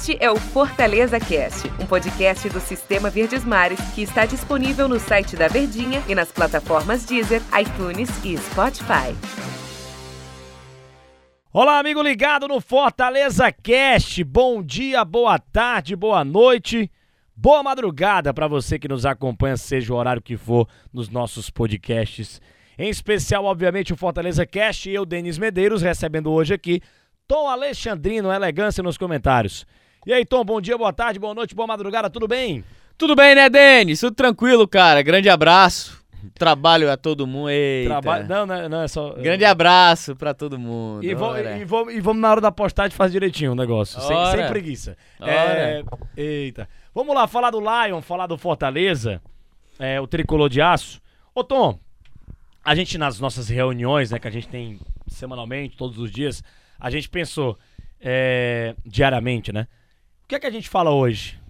[0.00, 4.98] Este é o Fortaleza Cast, um podcast do Sistema Verdes Mares que está disponível no
[4.98, 9.14] site da Verdinha e nas plataformas Deezer, iTunes e Spotify.
[11.52, 14.24] Olá, amigo ligado no Fortaleza Cast.
[14.24, 16.90] Bom dia, boa tarde, boa noite.
[17.36, 22.40] Boa madrugada para você que nos acompanha, seja o horário que for, nos nossos podcasts.
[22.78, 26.80] Em especial, obviamente, o Fortaleza Cast e eu, Denis Medeiros, recebendo hoje aqui
[27.28, 29.66] Tom Alexandrino, elegância nos comentários.
[30.06, 32.64] E aí, Tom, bom dia, boa tarde, boa noite, boa madrugada, tudo bem?
[32.96, 34.00] Tudo bem, né, Denis?
[34.00, 35.02] Tudo tranquilo, cara.
[35.02, 36.02] Grande abraço.
[36.34, 37.50] Trabalho a todo mundo.
[37.50, 37.90] Eita.
[37.90, 38.26] Trabalho.
[38.26, 39.12] Não, não, não, é só.
[39.12, 41.04] Grande abraço pra todo mundo.
[41.04, 41.58] E, Ora.
[41.58, 44.96] e, vamos, e vamos na hora da postagem fazer direitinho o negócio, sem, sem preguiça.
[45.20, 45.82] É,
[46.16, 46.66] eita.
[46.94, 49.20] Vamos lá, falar do Lion, falar do Fortaleza,
[49.78, 51.00] é, o tricolor de aço.
[51.34, 51.78] Ô Tom,
[52.64, 56.42] a gente nas nossas reuniões, né, que a gente tem semanalmente, todos os dias,
[56.78, 57.58] a gente pensou
[58.00, 59.66] é, diariamente, né?
[60.30, 61.40] O que é que a gente fala hoje?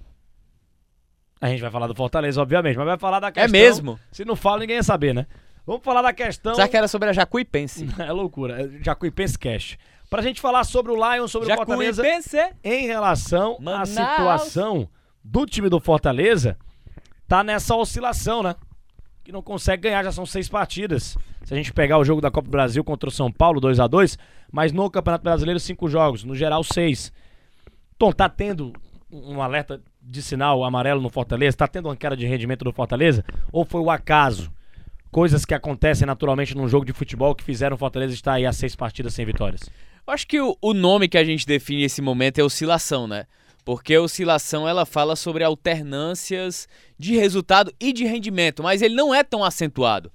[1.38, 3.52] A gente vai falar do Fortaleza, obviamente, mas vai falar da questão...
[3.52, 4.00] mesmo?
[4.10, 5.26] Se não fala, ninguém ia saber, né?
[5.66, 6.54] Vamos falar da questão...
[6.54, 7.86] Será que era sobre a Jacuipense?
[8.00, 8.62] É loucura.
[8.62, 9.76] É Jacuipense Cash.
[10.08, 12.38] Pra gente falar sobre o Lion, sobre o Fortaleza Jacuipense?
[12.64, 13.88] em relação à Manaus.
[13.90, 14.88] situação
[15.22, 16.56] do time do Fortaleza,
[17.28, 18.54] tá nessa oscilação, né?
[19.22, 21.18] Que não consegue ganhar, já são seis partidas.
[21.44, 23.78] Se a gente pegar o jogo da Copa do Brasil contra o São Paulo, 2
[23.78, 24.16] a 2
[24.50, 27.12] mas no Campeonato Brasileiro, cinco jogos, no geral, seis.
[28.00, 28.72] Tom, tá tendo
[29.12, 31.54] um alerta de sinal amarelo no Fortaleza?
[31.54, 33.22] Tá tendo uma queda de rendimento do Fortaleza?
[33.52, 34.50] Ou foi o acaso?
[35.10, 38.54] Coisas que acontecem naturalmente num jogo de futebol que fizeram o Fortaleza estar aí a
[38.54, 39.68] seis partidas sem vitórias.
[40.06, 43.26] Eu acho que o, o nome que a gente define esse momento é oscilação, né?
[43.66, 46.66] Porque a oscilação ela fala sobre alternâncias
[46.98, 50.10] de resultado e de rendimento, mas ele não é tão acentuado.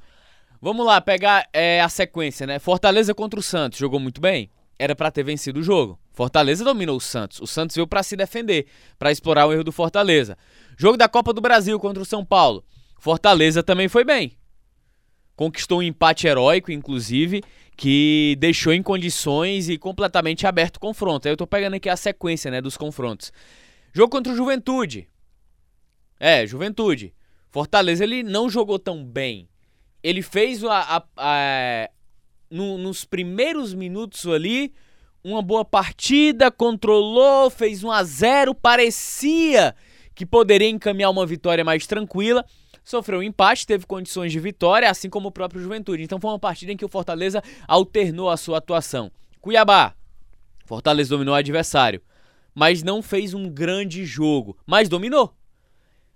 [0.59, 2.57] Vamos lá, pegar é, a sequência, né?
[2.57, 4.49] Fortaleza contra o Santos, jogou muito bem?
[4.77, 5.99] Era pra ter vencido o jogo.
[6.11, 7.39] Fortaleza dominou o Santos.
[7.39, 8.67] O Santos veio pra se defender,
[8.99, 10.37] pra explorar o erro do Fortaleza.
[10.77, 12.63] Jogo da Copa do Brasil contra o São Paulo.
[12.99, 14.37] Fortaleza também foi bem.
[15.35, 17.41] Conquistou um empate heróico, inclusive,
[17.75, 21.27] que deixou em condições e completamente aberto o confronto.
[21.27, 23.31] Aí eu tô pegando aqui a sequência, né, dos confrontos.
[23.93, 25.07] Jogo contra o Juventude.
[26.19, 27.13] É, Juventude.
[27.49, 29.47] Fortaleza ele não jogou tão bem.
[30.03, 31.89] Ele fez a, a- a-
[32.55, 34.73] no- nos primeiros minutos ali
[35.23, 39.75] uma boa partida, controlou, fez 1 a 0, parecia
[40.13, 42.45] que poderia encaminhar uma vitória mais tranquila.
[42.83, 46.03] Sofreu um empate, teve condições de vitória, assim como o próprio Juventude.
[46.03, 49.11] Então foi uma partida em que o Fortaleza alternou a sua atuação.
[49.41, 49.93] Cuiabá.
[50.65, 52.01] Fortaleza dominou o adversário,
[52.53, 55.35] mas não fez um grande jogo, mas dominou.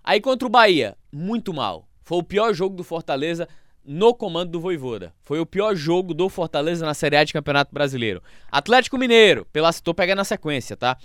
[0.03, 1.87] Aí contra o Bahia, muito mal.
[2.03, 3.47] Foi o pior jogo do Fortaleza
[3.85, 5.13] no comando do Voivoda.
[5.21, 8.21] Foi o pior jogo do Fortaleza na Série A de Campeonato Brasileiro.
[8.51, 10.97] Atlético Mineiro, pela tô pegando na sequência, tá?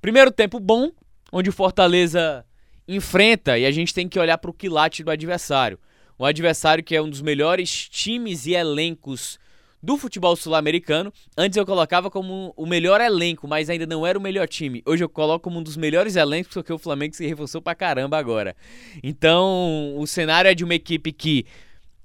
[0.00, 0.90] Primeiro tempo bom,
[1.32, 2.44] onde o Fortaleza
[2.86, 5.78] enfrenta e a gente tem que olhar para o quilate do adversário.
[6.18, 9.38] O adversário que é um dos melhores times e elencos
[9.84, 11.12] do futebol sul-americano.
[11.36, 14.82] Antes eu colocava como o melhor elenco, mas ainda não era o melhor time.
[14.86, 18.16] Hoje eu coloco como um dos melhores elencos porque o Flamengo se reforçou pra caramba
[18.16, 18.56] agora.
[19.02, 21.44] Então, o cenário é de uma equipe que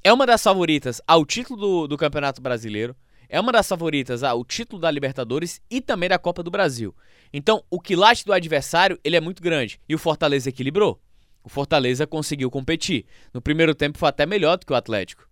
[0.04, 2.96] é uma das favoritas ao título do, do Campeonato Brasileiro,
[3.28, 6.96] é uma das favoritas ao título da Libertadores e também da Copa do Brasil.
[7.32, 11.00] Então, o quilate do adversário, ele é muito grande e o Fortaleza equilibrou.
[11.44, 13.06] O Fortaleza conseguiu competir.
[13.34, 15.28] No primeiro tempo foi até melhor do que o Atlético.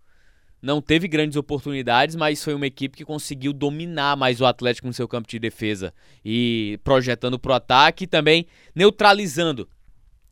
[0.62, 4.94] Não teve grandes oportunidades, mas foi uma equipe que conseguiu dominar mais o Atlético no
[4.94, 5.94] seu campo de defesa
[6.26, 9.68] e projetando pro ataque e também neutralizando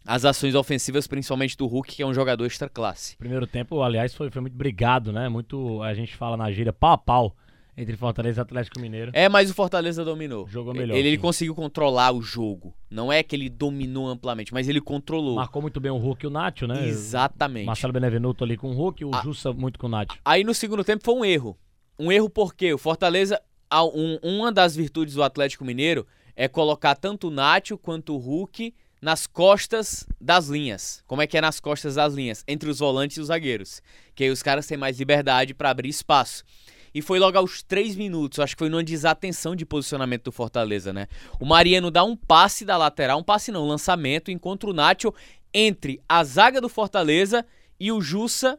[0.06, 3.18] as ações ofensivas, principalmente do Hulk, que é um jogador extra classe.
[3.18, 5.28] Primeiro tempo, aliás, foi, foi muito brigado, né?
[5.30, 7.36] Muito, a gente fala na gíria, pau a pau
[7.78, 9.12] entre Fortaleza e Atlético Mineiro.
[9.14, 10.48] É, mas o Fortaleza dominou.
[10.48, 12.74] Jogou melhor, Ele, ele conseguiu controlar o jogo.
[12.90, 15.36] Não é que ele dominou amplamente, mas ele controlou.
[15.36, 16.88] Marcou muito bem o Hulk e o Nacho, né?
[16.88, 17.66] Exatamente.
[17.66, 19.22] Marcelo Benevenuto ali com o Hulk e o Ah.
[19.24, 20.18] Jussa muito com o Nacho.
[20.24, 21.58] Aí no segundo tempo foi um erro.
[22.00, 26.96] Um erro porque o Fortaleza, a- um- uma das virtudes do Atlético Mineiro é colocar
[26.96, 28.74] tanto o Nacho quanto o Hulk
[29.05, 31.03] nas costas das linhas.
[31.05, 32.43] Como é que é nas costas das linhas?
[32.47, 33.79] Entre os volantes e os zagueiros.
[34.16, 36.43] Que aí os caras têm mais liberdade para abrir espaço.
[36.91, 40.91] E foi logo aos três minutos, acho que foi numa desatenção de posicionamento do Fortaleza,
[40.91, 41.07] né?
[41.40, 45.13] O Mariano dá um passe da lateral, um passe não, um lançamento, encontra o Nacho
[45.53, 47.46] entre a zaga do Fortaleza
[47.79, 48.57] e o Jussa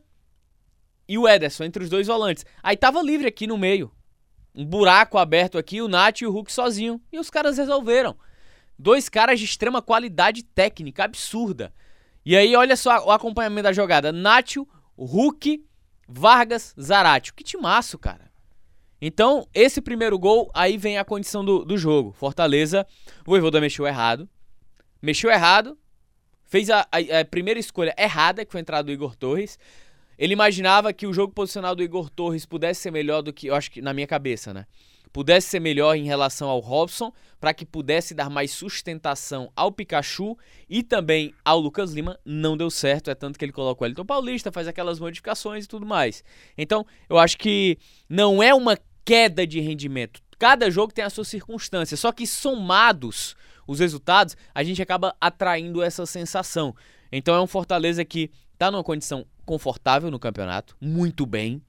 [1.08, 2.46] e o Ederson, entre os dois volantes.
[2.62, 3.90] Aí tava livre aqui no meio.
[4.54, 7.00] Um buraco aberto aqui, o Nath e o Hulk sozinho.
[7.12, 8.16] E os caras resolveram.
[8.78, 11.72] Dois caras de extrema qualidade técnica, absurda.
[12.24, 14.12] E aí, olha só o acompanhamento da jogada.
[14.12, 15.64] Nacho, Hulk,
[16.08, 17.34] Vargas, Zaratio.
[17.34, 18.30] Que timaço, cara.
[19.00, 22.12] Então, esse primeiro gol, aí vem a condição do, do jogo.
[22.12, 22.86] Fortaleza,
[23.26, 24.28] o Voivoda mexeu errado.
[25.02, 25.78] Mexeu errado,
[26.44, 29.58] fez a, a, a, primeira escolha errada, que foi a entrada do Igor Torres.
[30.18, 33.54] Ele imaginava que o jogo posicional do Igor Torres pudesse ser melhor do que, eu
[33.54, 34.66] acho que na minha cabeça, né?
[35.12, 40.36] Pudesse ser melhor em relação ao Robson, para que pudesse dar mais sustentação ao Pikachu
[40.68, 42.18] e também ao Lucas Lima.
[42.24, 45.68] Não deu certo, é tanto que ele coloca o Elton Paulista, faz aquelas modificações e
[45.68, 46.22] tudo mais.
[46.56, 50.20] Então, eu acho que não é uma queda de rendimento.
[50.38, 53.36] Cada jogo tem as suas circunstâncias, só que somados
[53.66, 56.74] os resultados, a gente acaba atraindo essa sensação.
[57.10, 61.62] Então é um Fortaleza que está numa condição confortável no campeonato, muito bem.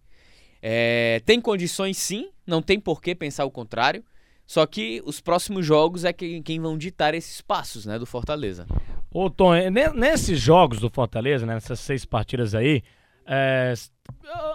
[0.62, 4.04] É, tem condições sim, não tem por que pensar o contrário.
[4.46, 8.66] Só que os próximos jogos é quem, quem vão ditar esses passos, né, do Fortaleza.
[9.12, 12.82] Ô Tom, é, nesses jogos do Fortaleza, né, nessas seis partidas aí,
[13.26, 13.74] é,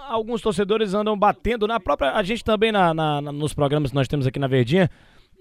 [0.09, 2.13] alguns torcedores andam batendo na própria.
[2.13, 4.91] A gente também, na, na, nos programas que nós temos aqui na Verdinha,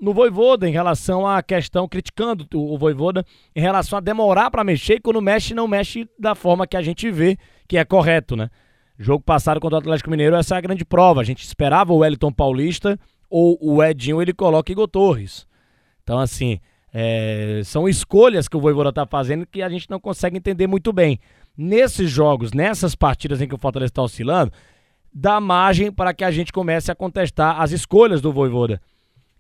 [0.02, 3.24] no Voivoda em relação à questão, criticando o, Voivoda
[3.56, 6.82] em relação a demorar para mexer e quando mexe, não mexe da forma que a
[6.82, 7.38] gente vê
[7.68, 8.50] que é correto, né?
[9.02, 11.22] Jogo passado contra o Atlético Mineiro, essa é a grande prova.
[11.22, 15.48] A gente esperava o Wellington Paulista ou o Edinho, ele coloca Igor Torres.
[16.04, 16.60] Então, assim,
[16.94, 20.94] é, são escolhas que o Voivoda tá fazendo que a gente não consegue entender muito
[20.94, 21.20] bem.
[21.58, 24.52] Nesses jogos, nessas partidas em que o Fortaleza está oscilando,
[25.12, 28.80] dá margem para que a gente comece a contestar as escolhas do Voivoda.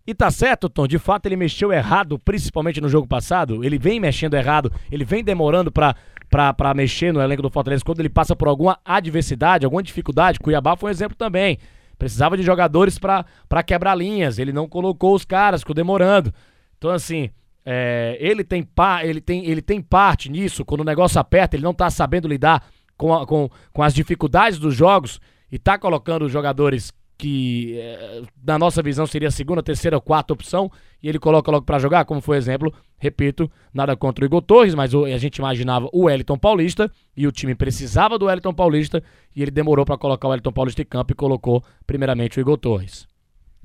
[0.07, 3.63] E tá certo, Tom, de fato ele mexeu errado, principalmente no jogo passado.
[3.63, 5.95] Ele vem mexendo errado, ele vem demorando pra,
[6.31, 10.39] pra mexer no elenco do Fortaleza quando ele passa por alguma adversidade, alguma dificuldade.
[10.39, 11.57] Cuiabá foi um exemplo também.
[11.99, 16.33] Precisava de jogadores para quebrar linhas, ele não colocou os caras, ficou demorando.
[16.77, 17.29] Então, assim,
[17.65, 21.63] é, ele, tem pa, ele, tem, ele tem parte nisso, quando o negócio aperta, ele
[21.63, 22.65] não tá sabendo lidar
[22.97, 25.19] com, a, com, com as dificuldades dos jogos
[25.51, 30.71] e tá colocando jogadores que é, na nossa visão seria a segunda, terceira, quarta opção,
[31.03, 34.73] e ele coloca logo para jogar, como foi exemplo, repito, nada contra o Igor Torres,
[34.73, 39.03] mas a gente imaginava o Wellington Paulista, e o time precisava do Wellington Paulista,
[39.35, 42.57] e ele demorou para colocar o Wellington Paulista em campo e colocou primeiramente o Igor
[42.57, 43.07] Torres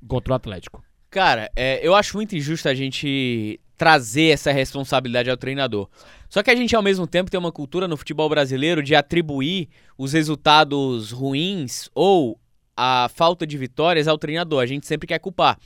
[0.07, 0.85] contra o Atlético.
[1.09, 5.89] Cara, é, eu acho muito injusto a gente trazer essa responsabilidade ao treinador.
[6.29, 9.71] Só que a gente, ao mesmo tempo, tem uma cultura no futebol brasileiro de atribuir
[9.97, 12.39] os resultados ruins ou
[12.77, 14.63] a falta de vitórias ao treinador.
[14.63, 15.59] A gente sempre quer culpar.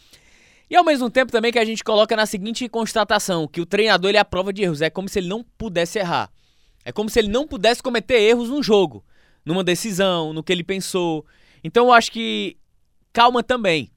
[0.71, 4.11] E ao mesmo tempo também que a gente coloca na seguinte constatação, que o treinador
[4.11, 6.31] ele é a prova de erros, é como se ele não pudesse errar.
[6.85, 9.05] É como se ele não pudesse cometer erros no jogo,
[9.45, 11.27] numa decisão, no que ele pensou.
[11.65, 12.57] Então eu acho que
[13.13, 13.91] calma também.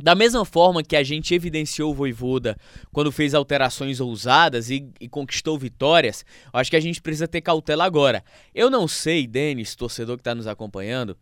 [0.00, 2.56] Da mesma forma que a gente evidenciou o Voivoda
[2.92, 7.84] quando fez alterações ousadas e, e conquistou vitórias, acho que a gente precisa ter cautela
[7.84, 8.24] agora.
[8.54, 11.16] Eu não sei, Denis, torcedor que está nos acompanhando,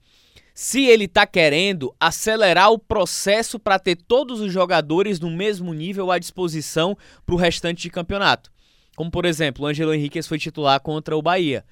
[0.52, 6.10] se ele está querendo acelerar o processo para ter todos os jogadores no mesmo nível
[6.10, 8.50] à disposição para o restante de campeonato.
[8.96, 11.64] Como, por exemplo, o Angelo Henriquez foi titular contra o Bahia.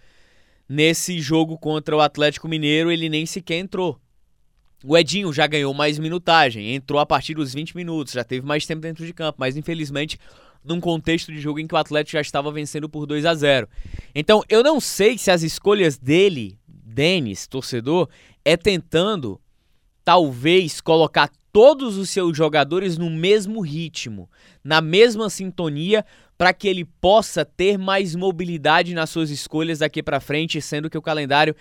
[0.68, 3.98] Nesse jogo contra o Atlético Mineiro, ele nem sequer entrou.
[4.86, 8.66] O Edinho já ganhou mais minutagem, entrou a partir dos 20 minutos, já teve mais
[8.66, 10.19] tempo dentro de campo, mas infelizmente
[10.62, 13.66] num contexto de jogo em que o Atlético já estava vencendo por 2 a 0.
[14.14, 18.10] Então, eu não sei se as escolhas dele, Denis, torcedor,
[18.44, 19.40] é tentando
[20.04, 24.28] talvez colocar todos os seus jogadores no mesmo ritmo,
[24.62, 26.04] na mesma sintonia,
[26.37, 30.99] para que ele possa ter mais mobilidade nas suas escolhas daqui para frente, sendo que
[30.99, 31.54] o calendário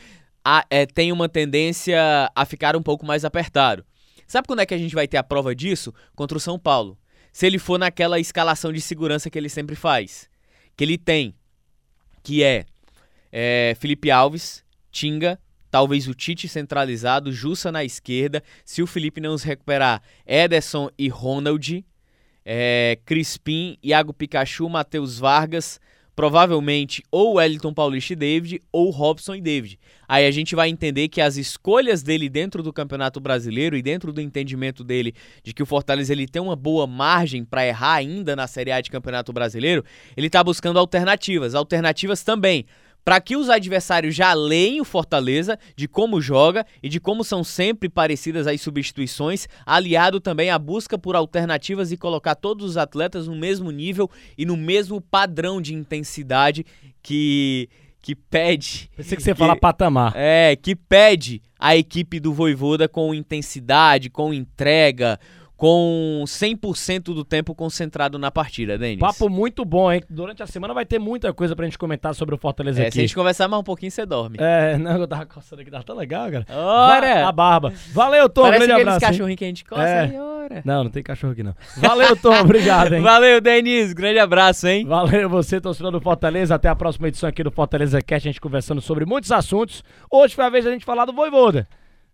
[0.44, 1.98] a, é, tem uma tendência
[2.36, 3.86] a ficar um pouco mais apertado.
[4.28, 5.94] Sabe quando é que a gente vai ter a prova disso?
[6.16, 6.98] Contra o São Paulo.
[7.32, 10.30] Se ele for naquela escalação de segurança que ele sempre faz,
[10.76, 11.34] que ele tem,
[12.22, 12.66] que é,
[13.32, 15.40] é Felipe Alves, Tinga,
[15.72, 21.10] talvez o Tite centralizado, Jussa na esquerda, se o Felipe não se recuperar, Ederson e
[21.10, 21.84] Ronald,
[22.46, 25.80] é, Crispim, Iago Pikachu, Matheus Vargas,
[26.16, 29.80] provavelmente ou Wellington Paulista e David ou Robson e David.
[30.08, 34.14] Aí a gente vai entender que as escolhas dele dentro do Campeonato Brasileiro e dentro
[34.14, 38.36] do entendimento dele de que o Fortaleza ele tem uma boa margem para errar ainda
[38.36, 39.84] na Série A de Campeonato Brasileiro,
[40.16, 42.66] ele está buscando alternativas, alternativas também
[43.04, 47.44] para que os adversários já leem o Fortaleza de como joga e de como são
[47.44, 53.28] sempre parecidas as substituições, aliado também à busca por alternativas e colocar todos os atletas
[53.28, 56.66] no mesmo nível e no mesmo padrão de intensidade
[57.02, 57.70] que
[58.04, 58.92] que pede.
[58.98, 60.12] Pensei que você que, fala patamar.
[60.14, 65.18] É, que pede a equipe do Voivoda com intensidade, com entrega,
[65.64, 69.00] com 100% do tempo concentrado na partida, Denis.
[69.00, 70.04] Papo muito bom, hein?
[70.10, 72.96] Durante a semana vai ter muita coisa pra gente comentar sobre o Fortaleza é, aqui.
[72.96, 74.36] Se a gente conversar mais um pouquinho, você dorme.
[74.42, 76.46] É, não, eu tava coçando aqui, tava tão legal, cara.
[76.50, 77.26] Ora!
[77.26, 77.72] A barba.
[77.94, 79.06] Valeu, Tom, Parece grande abraço.
[79.06, 79.10] hein?
[79.10, 79.88] cachorrinhos que a gente coça.
[79.88, 80.22] É.
[80.22, 80.62] Ora.
[80.66, 81.56] Não, não tem cachorro aqui não.
[81.78, 83.00] Valeu, Tom, obrigado, hein?
[83.02, 83.94] Valeu, Denis.
[83.94, 84.86] Grande abraço, hein?
[84.86, 86.56] Valeu você, torcedor do Fortaleza.
[86.56, 89.82] Até a próxima edição aqui do Fortaleza Cast, a gente conversando sobre muitos assuntos.
[90.12, 91.66] Hoje foi a vez da gente falar do Voivoda.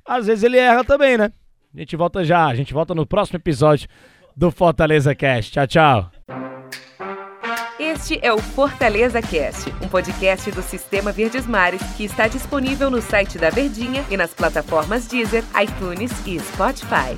[0.06, 1.32] Às vezes ele erra também, né?
[1.74, 3.88] A gente volta já, a gente volta no próximo episódio
[4.36, 5.52] do Fortaleza Cast.
[5.52, 6.12] Tchau, tchau.
[7.80, 13.02] Este é o Fortaleza Cast, um podcast do Sistema Verdes Mares que está disponível no
[13.02, 17.16] site da Verdinha e nas plataformas Deezer, iTunes e Spotify.